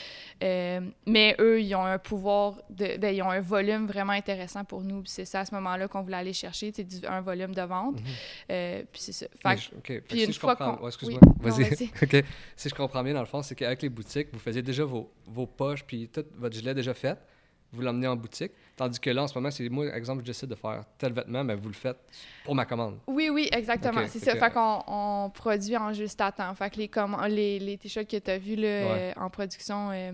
[0.43, 4.63] Euh, mais eux, ils ont un pouvoir, de, ben, ils ont un volume vraiment intéressant
[4.65, 5.03] pour nous.
[5.05, 7.99] C'est ça à ce moment-là qu'on voulait aller chercher, c'est du- un volume de vente.
[7.99, 8.05] Mhm.
[8.51, 9.27] Euh, puis c'est ça.
[9.43, 9.87] Fait je- OK.
[9.87, 10.77] Fait que puis si une je fois comprends...
[10.77, 11.85] qu'on- excuse-moi, oui, vas-y.
[11.87, 12.19] vas-y.
[12.21, 12.25] OK.
[12.55, 15.11] Si je comprends bien, dans le fond, c'est qu'avec les boutiques, vous faisiez déjà vos,
[15.27, 17.17] vos poches puis tout votre gilet déjà fait.
[17.71, 18.51] Vous l'emmenez en boutique.
[18.75, 21.43] Tandis que là, en ce moment, c'est moi, exemple, je décide de faire tel vêtement,
[21.43, 21.97] mais vous le faites
[22.43, 22.97] pour ma commande.
[23.05, 24.01] Oui, oui, exactement.
[24.07, 24.35] C'est ça.
[24.35, 26.55] Fait qu'on on produit en juste à temps.
[26.55, 29.13] Fait que les, comm- les, les t-shirts que tu as vus là, Ouais.
[29.15, 30.13] euh, en production, euh,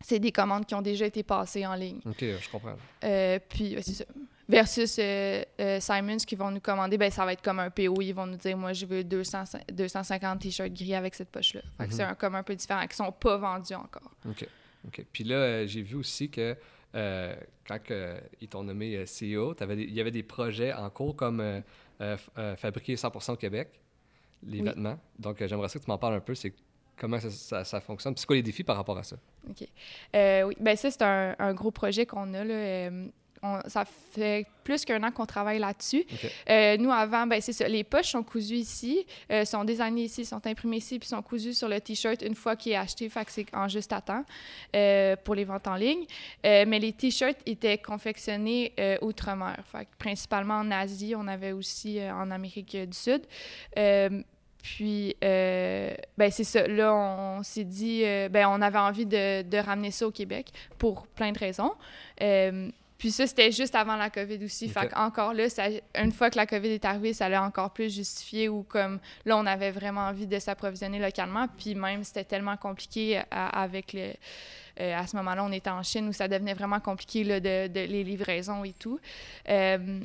[0.00, 1.98] c'est des commandes qui ont déjà été passées en ligne.
[2.06, 2.76] OK, je comprends.
[3.02, 4.04] Euh, puis, ouais, c'est ça.
[4.48, 8.00] Versus euh, euh, Simons qui vont nous commander, ben ça va être comme un PO.
[8.00, 11.60] Ils vont nous dire, moi, je veux 200, 250 t-shirts gris avec cette poche-là.
[11.76, 11.96] Fait que Mhm.
[11.96, 14.10] c'est un, comme un peu différent, qui sont pas vendus encore.
[14.26, 14.46] OK.
[14.86, 15.04] OK.
[15.12, 16.56] Puis là, euh, j'ai vu aussi que
[16.94, 17.78] quand
[18.40, 21.62] ils t'ont nommé CEO, il y avait des projets en cours comme
[22.56, 23.68] fabriquer 100% au Québec,
[24.42, 24.64] les Oui.
[24.64, 24.98] vêtements.
[25.18, 26.34] Donc, j'aimerais ça que tu m'en parles un peu.
[26.34, 26.54] C'est
[26.96, 28.14] comment ça, ça- ça fonctionne.
[28.14, 29.16] Puis c'est quoi les défis par rapport à ça?
[29.50, 29.68] OK.
[30.16, 32.44] Euh, oui, ben ça, c'est un, un gros projet qu'on a.
[32.44, 32.90] Là.
[33.42, 36.04] On- ça fait plus qu'un an qu'on travaille là-dessus.
[36.48, 37.66] Euh, nous, avant, ben c'est ça.
[37.68, 41.54] Les poches sont cousues ici, euh, sont designées ici, sont imprimées ici, puis sont cousues
[41.54, 43.08] sur le T-shirt une fois qu'il est acheté.
[43.08, 44.24] Fait que c'est en juste à temps
[44.76, 46.04] euh, pour les ventes en ligne.
[46.44, 49.56] Mais les T-shirts étaient confectionnés outre-mer.
[49.72, 51.14] Fait que principalement en Asie.
[51.16, 53.22] On avait aussi en Amérique du Sud.
[54.62, 56.66] Puis, euh, ben c'est ça.
[56.66, 60.50] Là, on, s'est dit, euh, ben on avait envie de, de ramener ça au Québec
[60.78, 61.72] pour plein de raisons.
[62.20, 64.66] Euh, puis ça, c'était juste avant la COVID aussi.
[64.66, 64.72] Ok.
[64.72, 65.64] Fait encore là, ça,
[65.96, 69.36] une fois que la COVID est arrivée, ça l'a encore plus justifié ou comme là,
[69.38, 71.46] on avait vraiment envie de s'approvisionner localement.
[71.56, 74.12] Puis même, c'était tellement compliqué à- avec le...
[74.80, 77.68] euh, à ce moment-là, on était en Chine où ça devenait vraiment compliqué là, de,
[77.68, 78.98] de- les livraisons et tout.
[79.48, 80.00] Euh,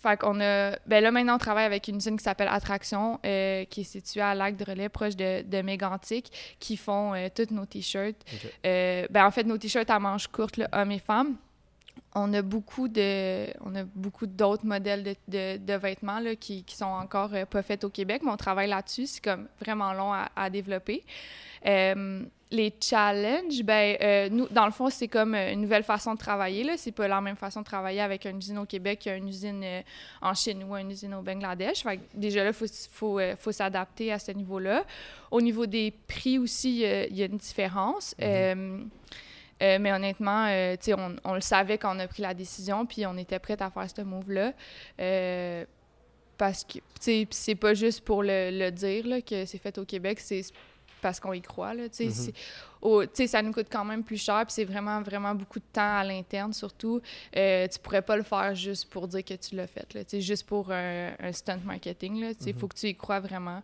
[0.00, 0.76] fait qu'on a.
[0.86, 4.20] Ben là, maintenant, on travaille avec une usine qui s'appelle Attraction, euh, qui est située
[4.20, 8.16] à Lac de Relais, proche de, de Mégantic, qui font euh, tous nos T-shirts.
[8.66, 11.36] Euh, ben, en fait, nos T-shirts à manches courtes, là, hommes et femmes.
[12.14, 16.62] On a beaucoup de, on a beaucoup d'autres modèles de, de, de vêtements là, qui,
[16.62, 19.06] qui sont encore euh, pas faits au Québec, mais on travaille là-dessus.
[19.06, 21.04] C'est comme vraiment long à, à développer.
[21.64, 26.18] Euh, les challenges, ben, euh, nous, dans le fond, c'est comme une nouvelle façon de
[26.18, 26.64] travailler.
[26.64, 26.74] Là.
[26.76, 29.80] C'est pas la même façon de travailler avec une usine au Québec qu'une usine euh,
[30.20, 31.82] en Chine ou une usine au Bangladesh.
[31.82, 34.84] Fait que déjà là, il faut, faut, faut s'adapter à ce niveau-là.
[35.30, 38.14] Au niveau des prix aussi, il y a- il y, a une différence.
[38.18, 38.24] Mhm.
[38.28, 38.78] Euh,
[39.62, 43.06] euh, mais honnêtement, euh, on, on le savait quand on a pris la décision, puis
[43.06, 44.52] on était prête à faire ce move-là.
[45.00, 45.64] Euh,
[46.38, 49.76] parce que, tu sais, c'est pas juste pour le, le dire là, que c'est fait
[49.78, 50.42] au Québec, c'est
[51.00, 52.04] parce qu'on y croit, là, tu sais.
[52.06, 52.10] Mhm.
[52.12, 52.34] c'est-
[52.80, 55.58] au- tu sais, ça nous coûte quand même plus cher, puis c'est vraiment, vraiment beaucoup
[55.60, 57.00] de temps à l'interne, surtout.
[57.36, 60.10] Euh, tu pourrais pas le faire juste pour dire que tu l'as fait, là, tu
[60.10, 62.58] sais, juste pour un, un stunt marketing, là, tu sais, Mhm.
[62.58, 63.62] faut que tu y crois vraiment.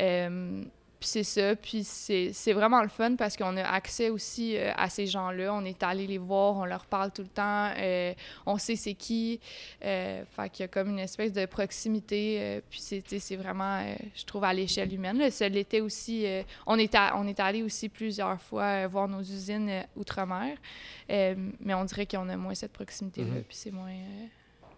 [0.00, 0.62] Euh,
[1.04, 4.88] puis c'est ça, puis c'est vraiment le fun parce qu'on a accès aussi euh, à
[4.88, 5.52] ces gens-là.
[5.52, 8.14] On est allé les voir, on leur parle tout le temps, euh,
[8.46, 9.38] on sait c'est qui.
[9.84, 12.38] Euh, fait qu'il y a comme une espèce de proximité.
[12.40, 15.18] euh, puis c'est vraiment, je trouve, à l'échelle humaine.
[15.18, 15.30] Là.
[15.30, 16.24] Ça l'était aussi,
[16.66, 20.56] on, est à- on est allé aussi plusieurs fois voir nos usines outre-mer,
[21.10, 23.42] mais on dirait qu'on a moins cette proximité-là, Mhm.
[23.44, 23.92] puis c'est moins...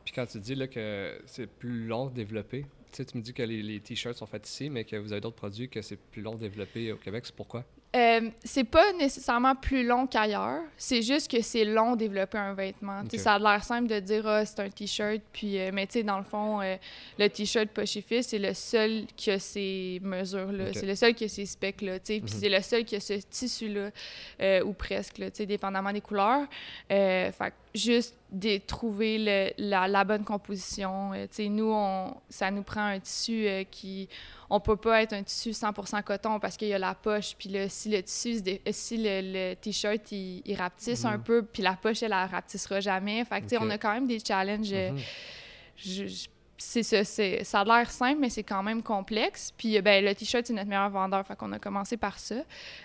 [0.07, 3.23] Puis quand tu dis là, que c'est plus long de développer, tu sais, tu me
[3.23, 5.83] dis que les, les t-shirts sont faits ici, mais que vous avez d'autres produits que
[5.83, 7.25] c'est plus long de développer au Québec.
[7.27, 7.65] C'est pourquoi?
[7.95, 10.61] Euh, c'est pas nécessairement plus long qu'ailleurs.
[10.77, 13.03] C'est juste que c'est long de développer un vêtement.
[13.17, 16.03] Ça a l'air simple de dire ah, c'est un t-shirt, puis euh, mais tu sais
[16.03, 16.77] dans le fond euh,
[17.19, 20.75] le t-shirt Fils, c'est le seul qui a ces mesures là, Ok.
[20.75, 22.41] c'est le seul qui a ces specs là, tu sais, puis Mhm.
[22.41, 26.47] c'est le seul qui a ce tissu là ou presque là, dépendamment des couleurs.
[26.89, 31.13] Fait que juste de trouver le, la, la, bonne composition.
[31.15, 34.09] Euh, nous, on, ça nous prend un tissu euh, qui...
[34.49, 37.35] On peut pas être un tissu 100% coton parce qu'il y a la poche.
[37.39, 41.23] Puis là, si le tissu, si le, le T-shirt, il, il, rapetisse un mhm.
[41.23, 43.25] peu, puis la poche, elle, elle rapetissera jamais.
[43.25, 44.75] Fait que, sais, on a quand même des challenges.
[45.77, 47.05] Je, je, c'est ça,
[47.45, 49.53] ça a l'air simple, mais c'est quand même complexe.
[49.57, 52.37] Puis ben, le t-shirt, c'est notre meilleur vendeur, fait qu'on a commencé par ça.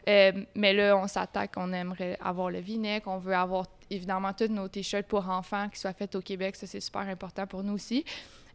[0.07, 4.47] Euh, mais là, on s'attaque, on aimerait avoir le vinaigre, on veut avoir évidemment tous
[4.47, 7.73] nos t-shirts pour enfants qui soient faits au Québec, ça c'est super important pour nous
[7.73, 8.03] aussi.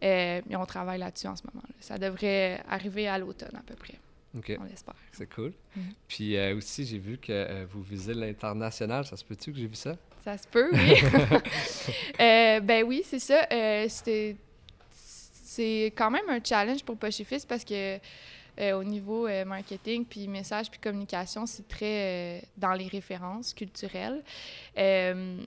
[0.02, 1.64] Euh, mais on travaille là-dessus en ce moment.
[1.80, 3.94] Ça devrait arriver à l'automne à peu près.
[4.36, 4.52] OK.
[4.60, 4.94] On l'espère.
[5.12, 5.52] C'est cool.
[5.76, 5.80] Mm-hmm.
[6.08, 9.06] Puis euh, aussi, j'ai vu que vous visez l'international.
[9.06, 9.96] Ça se peut-tu que j'ai vu ça?
[10.22, 10.94] Ça se peut, oui.
[12.18, 13.46] ben oui, c'est ça.
[13.88, 14.36] C'était
[15.56, 17.98] c'est quand même un challenge pour Pochifis parce que euh,
[18.58, 24.22] au niveau euh, marketing, puis message, puis communication, c'est très euh, dans les références culturelles.
[24.76, 25.46] Mm-hmm.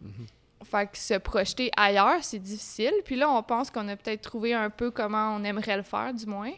[0.64, 2.94] Fait que se projeter ailleurs, c'est difficile.
[3.06, 6.14] Puis là, on pense qu'on a peut-être trouvé un peu comment on aimerait le faire,
[6.14, 6.52] du moins.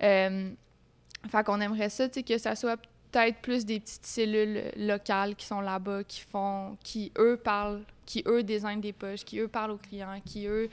[0.00, 2.78] fait qu'on aimerait ça, tu sais, que ça soit
[3.12, 8.24] peut-être plus des petites cellules locales qui sont là-bas, qui font, qui eux parlent, qui
[8.26, 10.68] eux designent des poches, qui eux parlent aux clients, qui eux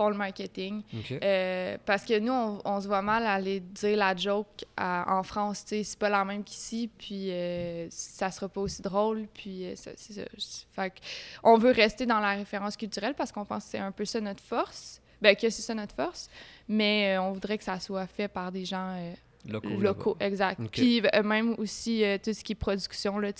[0.00, 0.82] font le marketing.
[1.22, 2.32] Euh, parce que nous,
[2.64, 6.24] on, se voit mal aller dire la joke en France, tu sais, c'est pas la
[6.24, 10.22] même qu'ici, puis euh, ça sera pas aussi drôle, puis euh, c'est ça.
[10.72, 10.92] Fait
[11.42, 14.20] on veut rester dans la référence culturelle parce qu'on pense que c'est un peu ça
[14.20, 16.30] notre force, ben que c'est ça notre force,
[16.66, 18.96] mais on voudrait que ça soit fait par des gens
[19.46, 20.16] Locaux.
[20.20, 20.60] exact.
[20.70, 23.18] Puis euh, même aussi euh, tout ce qui est production.
[23.18, 23.30] Là,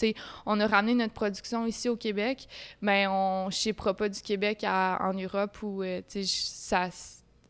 [0.47, 2.49] on a ramené notre production ici au Québec,
[2.81, 6.01] mais on ne shippera pas du Québec en Europe où euh,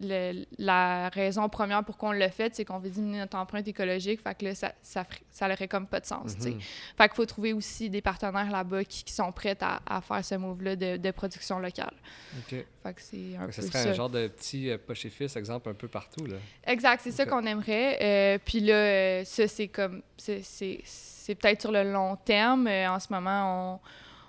[0.01, 4.21] ça la raison première pour qu'on le fait, c'est qu'on veut diminuer notre empreinte écologique.
[4.23, 6.37] Fait que là, ça, ça, ça n'aurait comme pas de sens.
[6.39, 6.59] Mm
[6.97, 10.35] Fait qu'il faut trouver aussi des partenaires là-bas qui, sont prêts à, à, faire ce
[10.37, 11.93] move-là de, de, production locale.
[12.39, 12.65] OK.
[12.83, 15.75] Fait que c'est un ce serait un genre de petit euh, poche fils, exemple, un
[15.75, 16.25] peu partout.
[16.27, 16.37] Là.
[16.67, 17.99] Exact, c'est ça qu'on aimerait.
[18.01, 20.03] Euh, puis là, euh, ça, c'est comme.
[20.17, 22.67] C'est peut-être sur le long terme.
[22.67, 23.81] en ce moment, on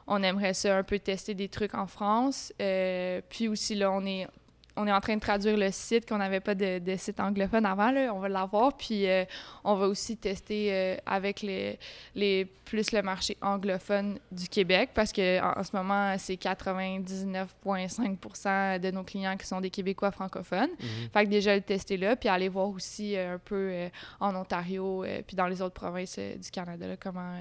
[0.08, 2.52] on aimerait ça un peu tester des trucs en France.
[3.30, 4.28] puis aussi, là, on est
[4.76, 7.92] on est en train de traduire le site, qu'on n'avait pas de, site anglophone avant,
[7.92, 8.78] là, on va l'avoir.
[8.78, 9.26] Puis euh,
[9.64, 11.80] on va aussi tester euh, avec les,
[12.16, 18.92] les, plus le marché anglophone du Québec parce qu'en en ce moment, c'est 99,5% de
[18.92, 20.70] nos clients qui sont des Québécois francophones.
[20.80, 21.10] Mhm.
[21.14, 23.74] Fait que déjà le tester là, puis aller voir aussi euh, un peu
[24.20, 27.36] en Ontario, puis dans les autres provinces du Canada, comment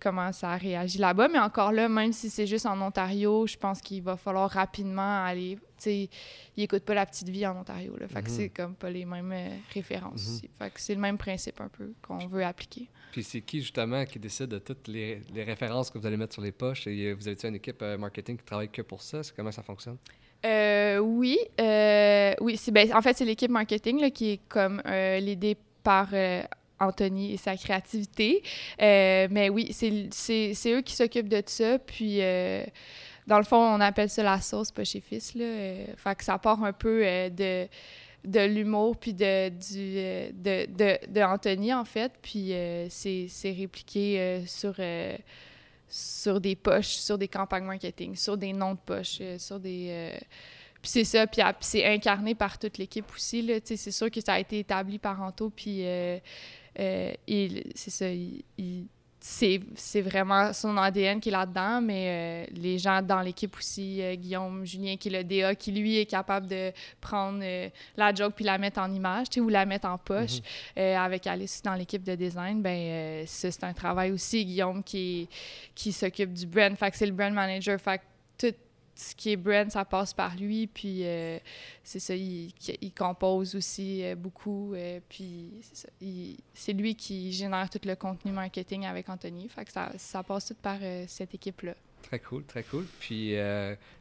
[0.00, 1.28] comment ça réagit là-bas.
[1.28, 5.24] Mais encore là, même si c'est juste en Ontario, je pense qu'il va falloir rapidement
[5.24, 5.56] aller.
[5.56, 6.10] Tu sais,
[6.56, 7.96] ils n'écoutent pas la petite vie en Ontario.
[7.96, 8.08] Là.
[8.08, 8.36] Fait que mhm.
[8.36, 10.42] c'est comme pas les mêmes euh, références.
[10.42, 10.48] Mhm.
[10.58, 12.88] Fait que c'est le même principe un peu qu'on veut appliquer.
[13.12, 16.34] Puis c'est qui justement qui décide de toutes les, les, références que vous allez mettre
[16.34, 16.86] sur les poches?
[16.86, 19.20] Et euh, vous avez une équipe euh, marketing qui travaille que pour ça?
[19.36, 19.98] Comment ça fonctionne?
[20.44, 21.38] oui,
[22.40, 22.56] oui.
[22.56, 26.08] C'est, ben, en fait, c'est l'équipe marketing là, qui est comme l'idée par
[26.80, 28.42] Anthony et sa créativité.
[28.80, 31.78] Euh, mais oui, c'est eux qui s'occupent de ça.
[31.78, 32.64] Puis, euh,
[33.26, 35.34] dans le fond, on appelle ça la sauce pas chez fils.
[35.34, 35.44] Là.
[35.44, 37.68] Euh, fait que ça part un peu de,
[38.24, 42.12] de l'humour puis de, du, de, de, Anthony, en fait.
[42.22, 42.52] Puis
[42.88, 44.74] c'est répliqué sur,
[45.88, 50.12] sur des poches, sur des campagnes marketing, sur des noms de poches, sur des...
[50.80, 53.50] Puis c'est ça, puis c'est incarné par toute l'équipe aussi.
[53.64, 55.82] C'est sûr que ça a été établi par Anto, puis
[56.78, 58.06] c'est ça,
[59.20, 64.14] c'est vraiment son ADN qui est là-dedans, mais euh, les gens dans l'équipe aussi, euh,
[64.14, 67.42] Guillaume Julien qui est le DA, qui lui est capable de prendre
[67.96, 70.38] la joke puis la mettre en image, ou la mettre en poche.
[70.76, 70.82] Mhm.
[70.82, 74.44] avec Alice dans l'équipe de design, ben c'est un travail aussi.
[74.44, 75.28] Guillaume qui,
[75.74, 78.00] qui s'occupe du brand, fait c'est le brand manager, fait
[78.38, 78.54] tout
[78.98, 80.66] ce qui est brand, ça passe par lui.
[80.66, 81.38] Puis euh,
[81.84, 82.52] c'est ça, il,
[82.96, 84.74] compose aussi euh, beaucoup.
[84.74, 85.52] Euh, puis
[86.52, 89.48] c'est lui qui génère tout le contenu marketing avec Anthony.
[89.48, 91.74] Fait que ça, ça passe tout par cette équipe-là.
[92.02, 92.86] Très cool, très cool.
[92.98, 93.34] Puis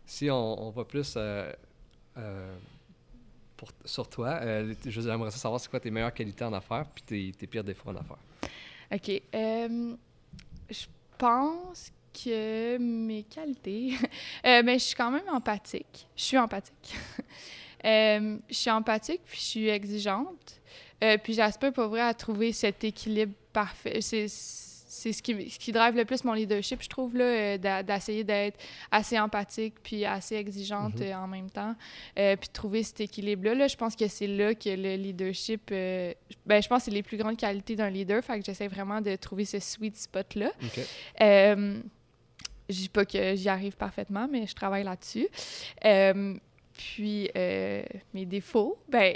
[0.05, 1.17] si on, va plus
[3.55, 4.39] pour, sur toi,
[4.85, 7.95] j'aimerais savoir c'est quoi tes meilleures qualités en affaires puis tes, tes pires défauts en
[7.95, 8.17] affaires.
[8.91, 9.21] OK.
[9.31, 10.85] je
[11.17, 11.91] pense
[12.23, 13.93] que mes qualités,
[14.45, 16.07] euh, ben, je suis quand même empathique.
[16.15, 16.95] Je suis empathique.
[17.85, 20.59] euh, je suis empathique, puis je suis exigeante.
[21.03, 24.01] Euh, puis j'aspire pour vrai à trouver cet équilibre parfait.
[24.01, 28.23] C'est ce qui, ce qui drive le plus mon leadership, je trouve, là, euh, d'essayer
[28.23, 31.15] d'être assez empathique puis assez exigeante mm-hmm.
[31.15, 31.75] en même temps,
[32.17, 33.53] euh, puis de trouver cet équilibre-là.
[33.53, 36.15] Là, je pense que c'est là que le leadership, ben,
[36.49, 39.15] je pense que c'est les plus grandes qualités d'un leader, fait que j'essaie vraiment de
[39.15, 40.51] trouver ce sweet spot-là.
[42.69, 45.27] Je dis pas que j'y arrive parfaitement, mais je travaille là-dessus.
[45.85, 46.35] Euh,
[46.73, 49.15] puis, euh, mes défauts, ben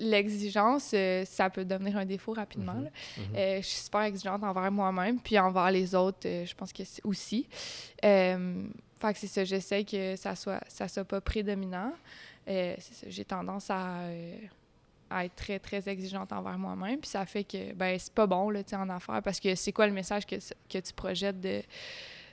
[0.00, 2.74] l'exigence, euh, ça peut devenir un défaut rapidement.
[2.74, 2.82] Mhm.
[2.84, 3.36] Mhm.
[3.36, 6.84] Euh, je suis super exigeante envers moi-même, puis envers les autres, euh, je pense que
[6.84, 7.46] c'est aussi.
[8.00, 11.92] Fait que c'est ça, j'essaie que ça soit, ça soit pas prédominant.
[12.46, 14.04] J'ai tendance à,
[15.10, 18.50] à être très, très exigeante envers moi-même, puis ça fait que, ben, c'est pas bon,
[18.50, 20.36] là, en affaires, parce que c'est quoi le message que,
[20.68, 21.62] que tu projettes de-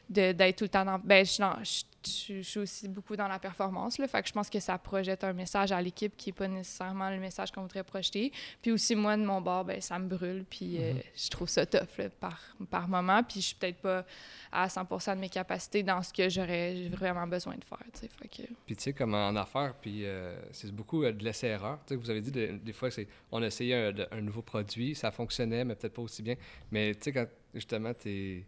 [0.09, 0.99] d'être tout le temps dans...
[0.99, 4.21] Ben, je, suis dans- je, je- je suis aussi beaucoup dans la performance, là, fait
[4.21, 7.17] que je pense que ça projette un message à l'équipe qui n'est pas nécessairement le
[7.19, 8.31] message qu'on voudrait projeter.
[8.61, 11.01] Puis aussi, moi, de mon bord, ben, ça me brûle, puis euh, Mhm.
[11.15, 12.39] je trouve ça tough là, par,
[12.69, 14.05] par moment, puis je suis peut-être pas
[14.51, 14.83] à 100
[15.15, 18.47] de mes capacités dans ce que j'aurais vraiment besoin de faire, tu sais, que...
[18.67, 21.79] Puis tu sais, comme en affaires, puis euh, c'est beaucoup euh, de l'essai-erreur.
[21.87, 24.21] Tu sais, vous avez dit de- des fois, c'est on a essayé un, de- un
[24.21, 26.35] nouveau produit, ça fonctionnait, mais peut-être pas aussi bien.
[26.71, 28.45] Mais tu sais, quand justement, tu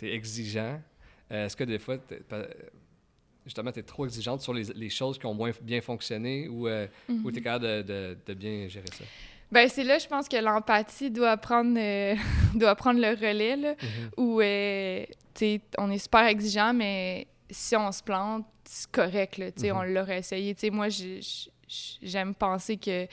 [0.00, 0.78] es, exigeant, euh,
[1.32, 1.96] est-ce que des fois,
[3.44, 6.68] justement, tu es trop exigeante sur les, les choses qui ont moins bien fonctionné ou,
[6.68, 9.04] euh, tu es capable de, de- de bien gérer ça?
[9.50, 12.14] Ben, c'est là, je pense que l'empathie doit prendre, euh,
[12.54, 13.74] doit prendre le relais, là,
[14.16, 19.36] où, euh, tu sais, on est super exigeant, mais si on se plante, c'est correct,
[19.38, 19.76] là, tu sais, Mhm.
[19.78, 20.54] on l'aurait essayé.
[20.54, 21.50] Tu sais, moi, j'ai- j'ai-
[22.02, 23.06] j'aime penser que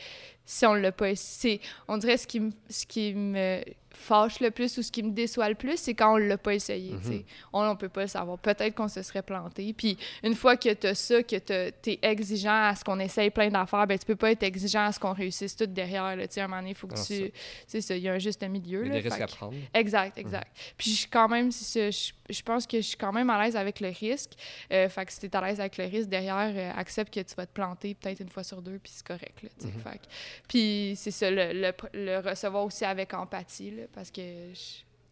[0.45, 3.61] si on l'a pas essayé, on dirait ce qui ce qui me
[4.01, 6.53] fâche le plus ou ce qui me déçoit le plus, c'est quand on l'a pas
[6.55, 7.13] essayé, tu sais.
[7.15, 7.23] Mhm.
[7.53, 8.37] On, on peut pas le savoir.
[8.39, 9.73] Peut-être qu'on se serait planté.
[9.73, 13.29] Puis une fois que tu as ça, que tu es exigeant à ce qu'on essaye
[13.29, 16.15] plein d'affaires, ben tu peux pas être exigeant à ce qu'on réussisse tout derrière.
[16.15, 16.27] Là.
[16.27, 17.31] Tu à un moment donné, il faut que Ah, tu...
[17.67, 18.85] C'est ça, il y a un juste milieu.
[18.85, 19.53] Il y a là, des risques à prendre.
[19.73, 20.55] Exact, exact.
[20.77, 23.55] Puis je suis quand même, je, je pense que je suis quand même à l'aise
[23.57, 24.31] avec le risque.
[24.71, 27.35] Euh, fait que si t'es à l'aise avec le risque, derrière, euh, accepte que tu
[27.35, 29.73] vas te planter peut-être une fois sur deux, puis c'est correct, là, tu sais.
[29.73, 29.81] Mhm.
[29.83, 30.05] Fait que-
[30.47, 34.59] Puis c'est ça, le, le, le recevoir aussi avec empathie, là, parce que, tu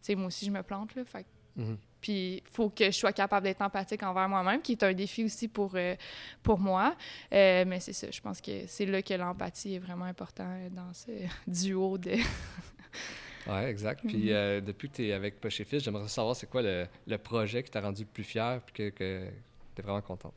[0.02, 1.76] sais, moi aussi, je me plante, là, fait Mhm.
[2.00, 5.24] puis il faut que je sois capable d'être empathique envers moi-même, qui est un défi
[5.24, 5.96] aussi pour, euh,
[6.40, 6.94] pour moi.
[7.32, 10.68] Euh, mais c'est ça, je pense que c'est là que l'empathie est vraiment important euh,
[10.70, 11.10] dans ce
[11.48, 12.12] duo de...
[13.46, 14.04] Oui, exact.
[14.04, 14.10] Mhm.
[14.10, 16.86] Puis euh, depuis que tu es avec Poche et Fils, j'aimerais savoir c'est quoi le,
[17.06, 19.26] le projet qui t'a rendu le plus fier puis que, que
[19.74, 20.34] tu es vraiment contente.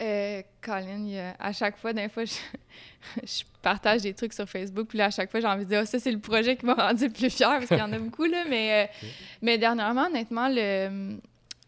[0.00, 2.34] Euh, Colin, il y a- à chaque fois, des fois, je,
[3.24, 5.80] je partage des trucs sur Facebook, puis là, à chaque fois, j'ai envie de dire,
[5.82, 7.98] Ah, ça, c'est le projet qui m'a rendu plus fier, parce qu'il y en a
[7.98, 9.06] beaucoup, là, mais, euh,
[9.42, 11.16] mais dernièrement, honnêtement, le,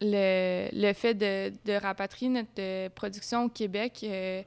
[0.01, 4.41] le, le fait de, de rapatrier notre euh, production au Québec, euh,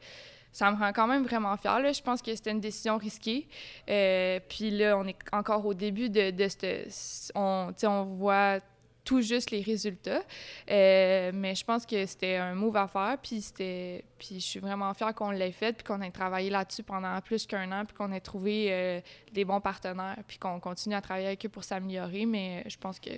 [0.51, 1.81] ça me rend quand même vraiment fière.
[1.81, 1.93] Là.
[1.93, 3.49] Je pense que c'était une décision risquée.
[3.91, 7.33] Euh, puis là, on est encore au début de, de cette...
[7.35, 8.61] On, on voit
[9.05, 10.23] tout juste les résultats.
[10.71, 13.19] Euh, mais je pense que c'était un move à faire.
[13.23, 17.47] Puis, je suis vraiment fière qu'on l'ait fait, puis qu'on ait travaillé là-dessus pendant plus
[17.47, 19.01] qu'un an, puis qu'on ait trouvé euh,
[19.33, 22.27] des bons partenaires, puis qu'on continue à travailler avec eux pour s'améliorer.
[22.27, 23.11] Mais je pense que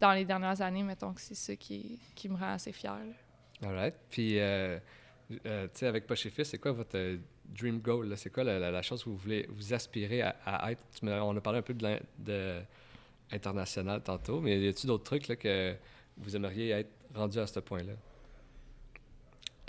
[0.00, 2.94] dans les dernières années, mettons que c'est ça qui, qui me rend assez fière.
[2.94, 3.14] là.
[3.62, 3.94] All right.
[4.10, 4.78] Puis, euh,
[5.46, 8.12] euh, tu sais, avec Poche c'est quoi votre euh, dream goal?
[8.16, 10.82] C'est quoi la, chose que vous voulez vous aspirer à, être?
[11.02, 12.60] On a parlé un peu de
[13.32, 15.74] international tantôt, mais y a-t-il d'autres trucs là, que
[16.16, 17.92] vous aimeriez être rendu à ce point-là?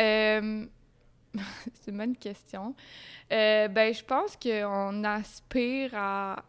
[0.02, 0.65] Euh,
[1.73, 2.76] c'est une bonne question.
[3.32, 6.43] Euh, ben, je pense qu'on aspire à.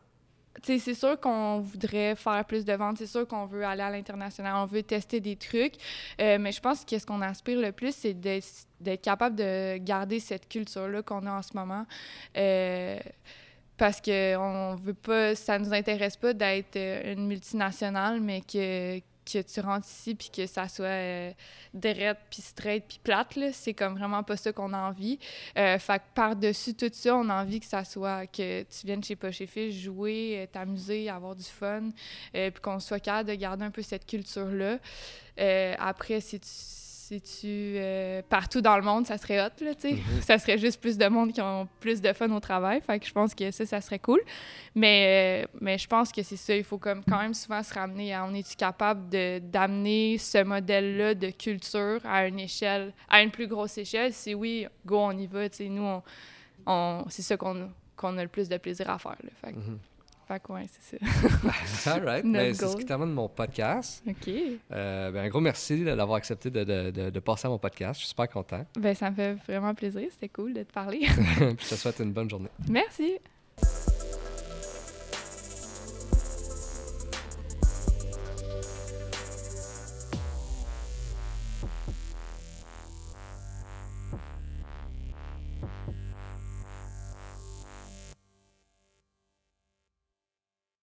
[0.63, 3.91] Sais, c'est sûr qu'on voudrait faire plus de ventes, c'est sûr qu'on veut aller à
[3.91, 5.75] l'international, on veut tester des trucs,
[6.21, 8.47] euh, mais je pense que ce qu'on aspire le plus, c'est d'être
[8.81, 11.87] d'être capable de garder cette culture-là qu'on a en ce moment.
[13.77, 19.01] Parce que on veut pas, ça nous intéresse pas d'être euh, une multinationale, mais que,
[19.25, 21.33] que tu rentres ici puis que ça soit euh,
[21.73, 25.19] drette puis straight puis plate là, c'est comme vraiment pas ça qu'on a envie.
[25.59, 29.03] Euh, fait que par-dessus tout ça, on a envie que ça soit que tu viennes
[29.03, 31.91] chez Poche jouer, euh, t'amuser, avoir du fun,
[32.33, 34.79] puis qu'on soit capable de garder un peu cette culture là.
[35.79, 36.49] après, si tu
[37.21, 37.47] tu
[37.79, 39.93] euh, partout dans le monde, ça serait hot là, tu sais.
[39.93, 40.21] Mhm.
[40.23, 42.81] Ça serait juste plus de monde qui ont plus de fun au travail.
[42.81, 44.21] Fait que je pense que ça, ça serait cool.
[44.75, 46.55] Mais, euh, mais je pense que c'est ça.
[46.57, 50.43] Il faut comme quand même souvent se ramener à on est-tu capable de- d'amener ce
[50.43, 54.13] modèle-là de culture à une échelle, à une plus grosse échelle?
[54.13, 55.49] Si oui, go, on y va.
[55.49, 56.03] Tu sais, nous, on,
[56.67, 59.17] on- c'est ça qu'on qu'on a le plus de plaisir à faire.
[59.23, 59.31] Là.
[59.41, 59.79] Fait, que- Mhm.
[60.27, 61.93] Fait que ouais, c'est ça.
[61.95, 62.25] All right.
[62.27, 64.03] Ben, c'est ce qui termine mon podcast.
[64.09, 64.29] OK.
[64.73, 67.95] Euh, ben, un gros merci d'avoir accepté de, de- de- de passer à mon podcast.
[68.01, 68.65] Je suis super content.
[68.79, 70.09] Ben, ça me fait vraiment plaisir.
[70.11, 71.01] C'était cool de te parler.
[71.07, 72.51] Puis je te souhaite une bonne journée.
[72.69, 73.19] Merci.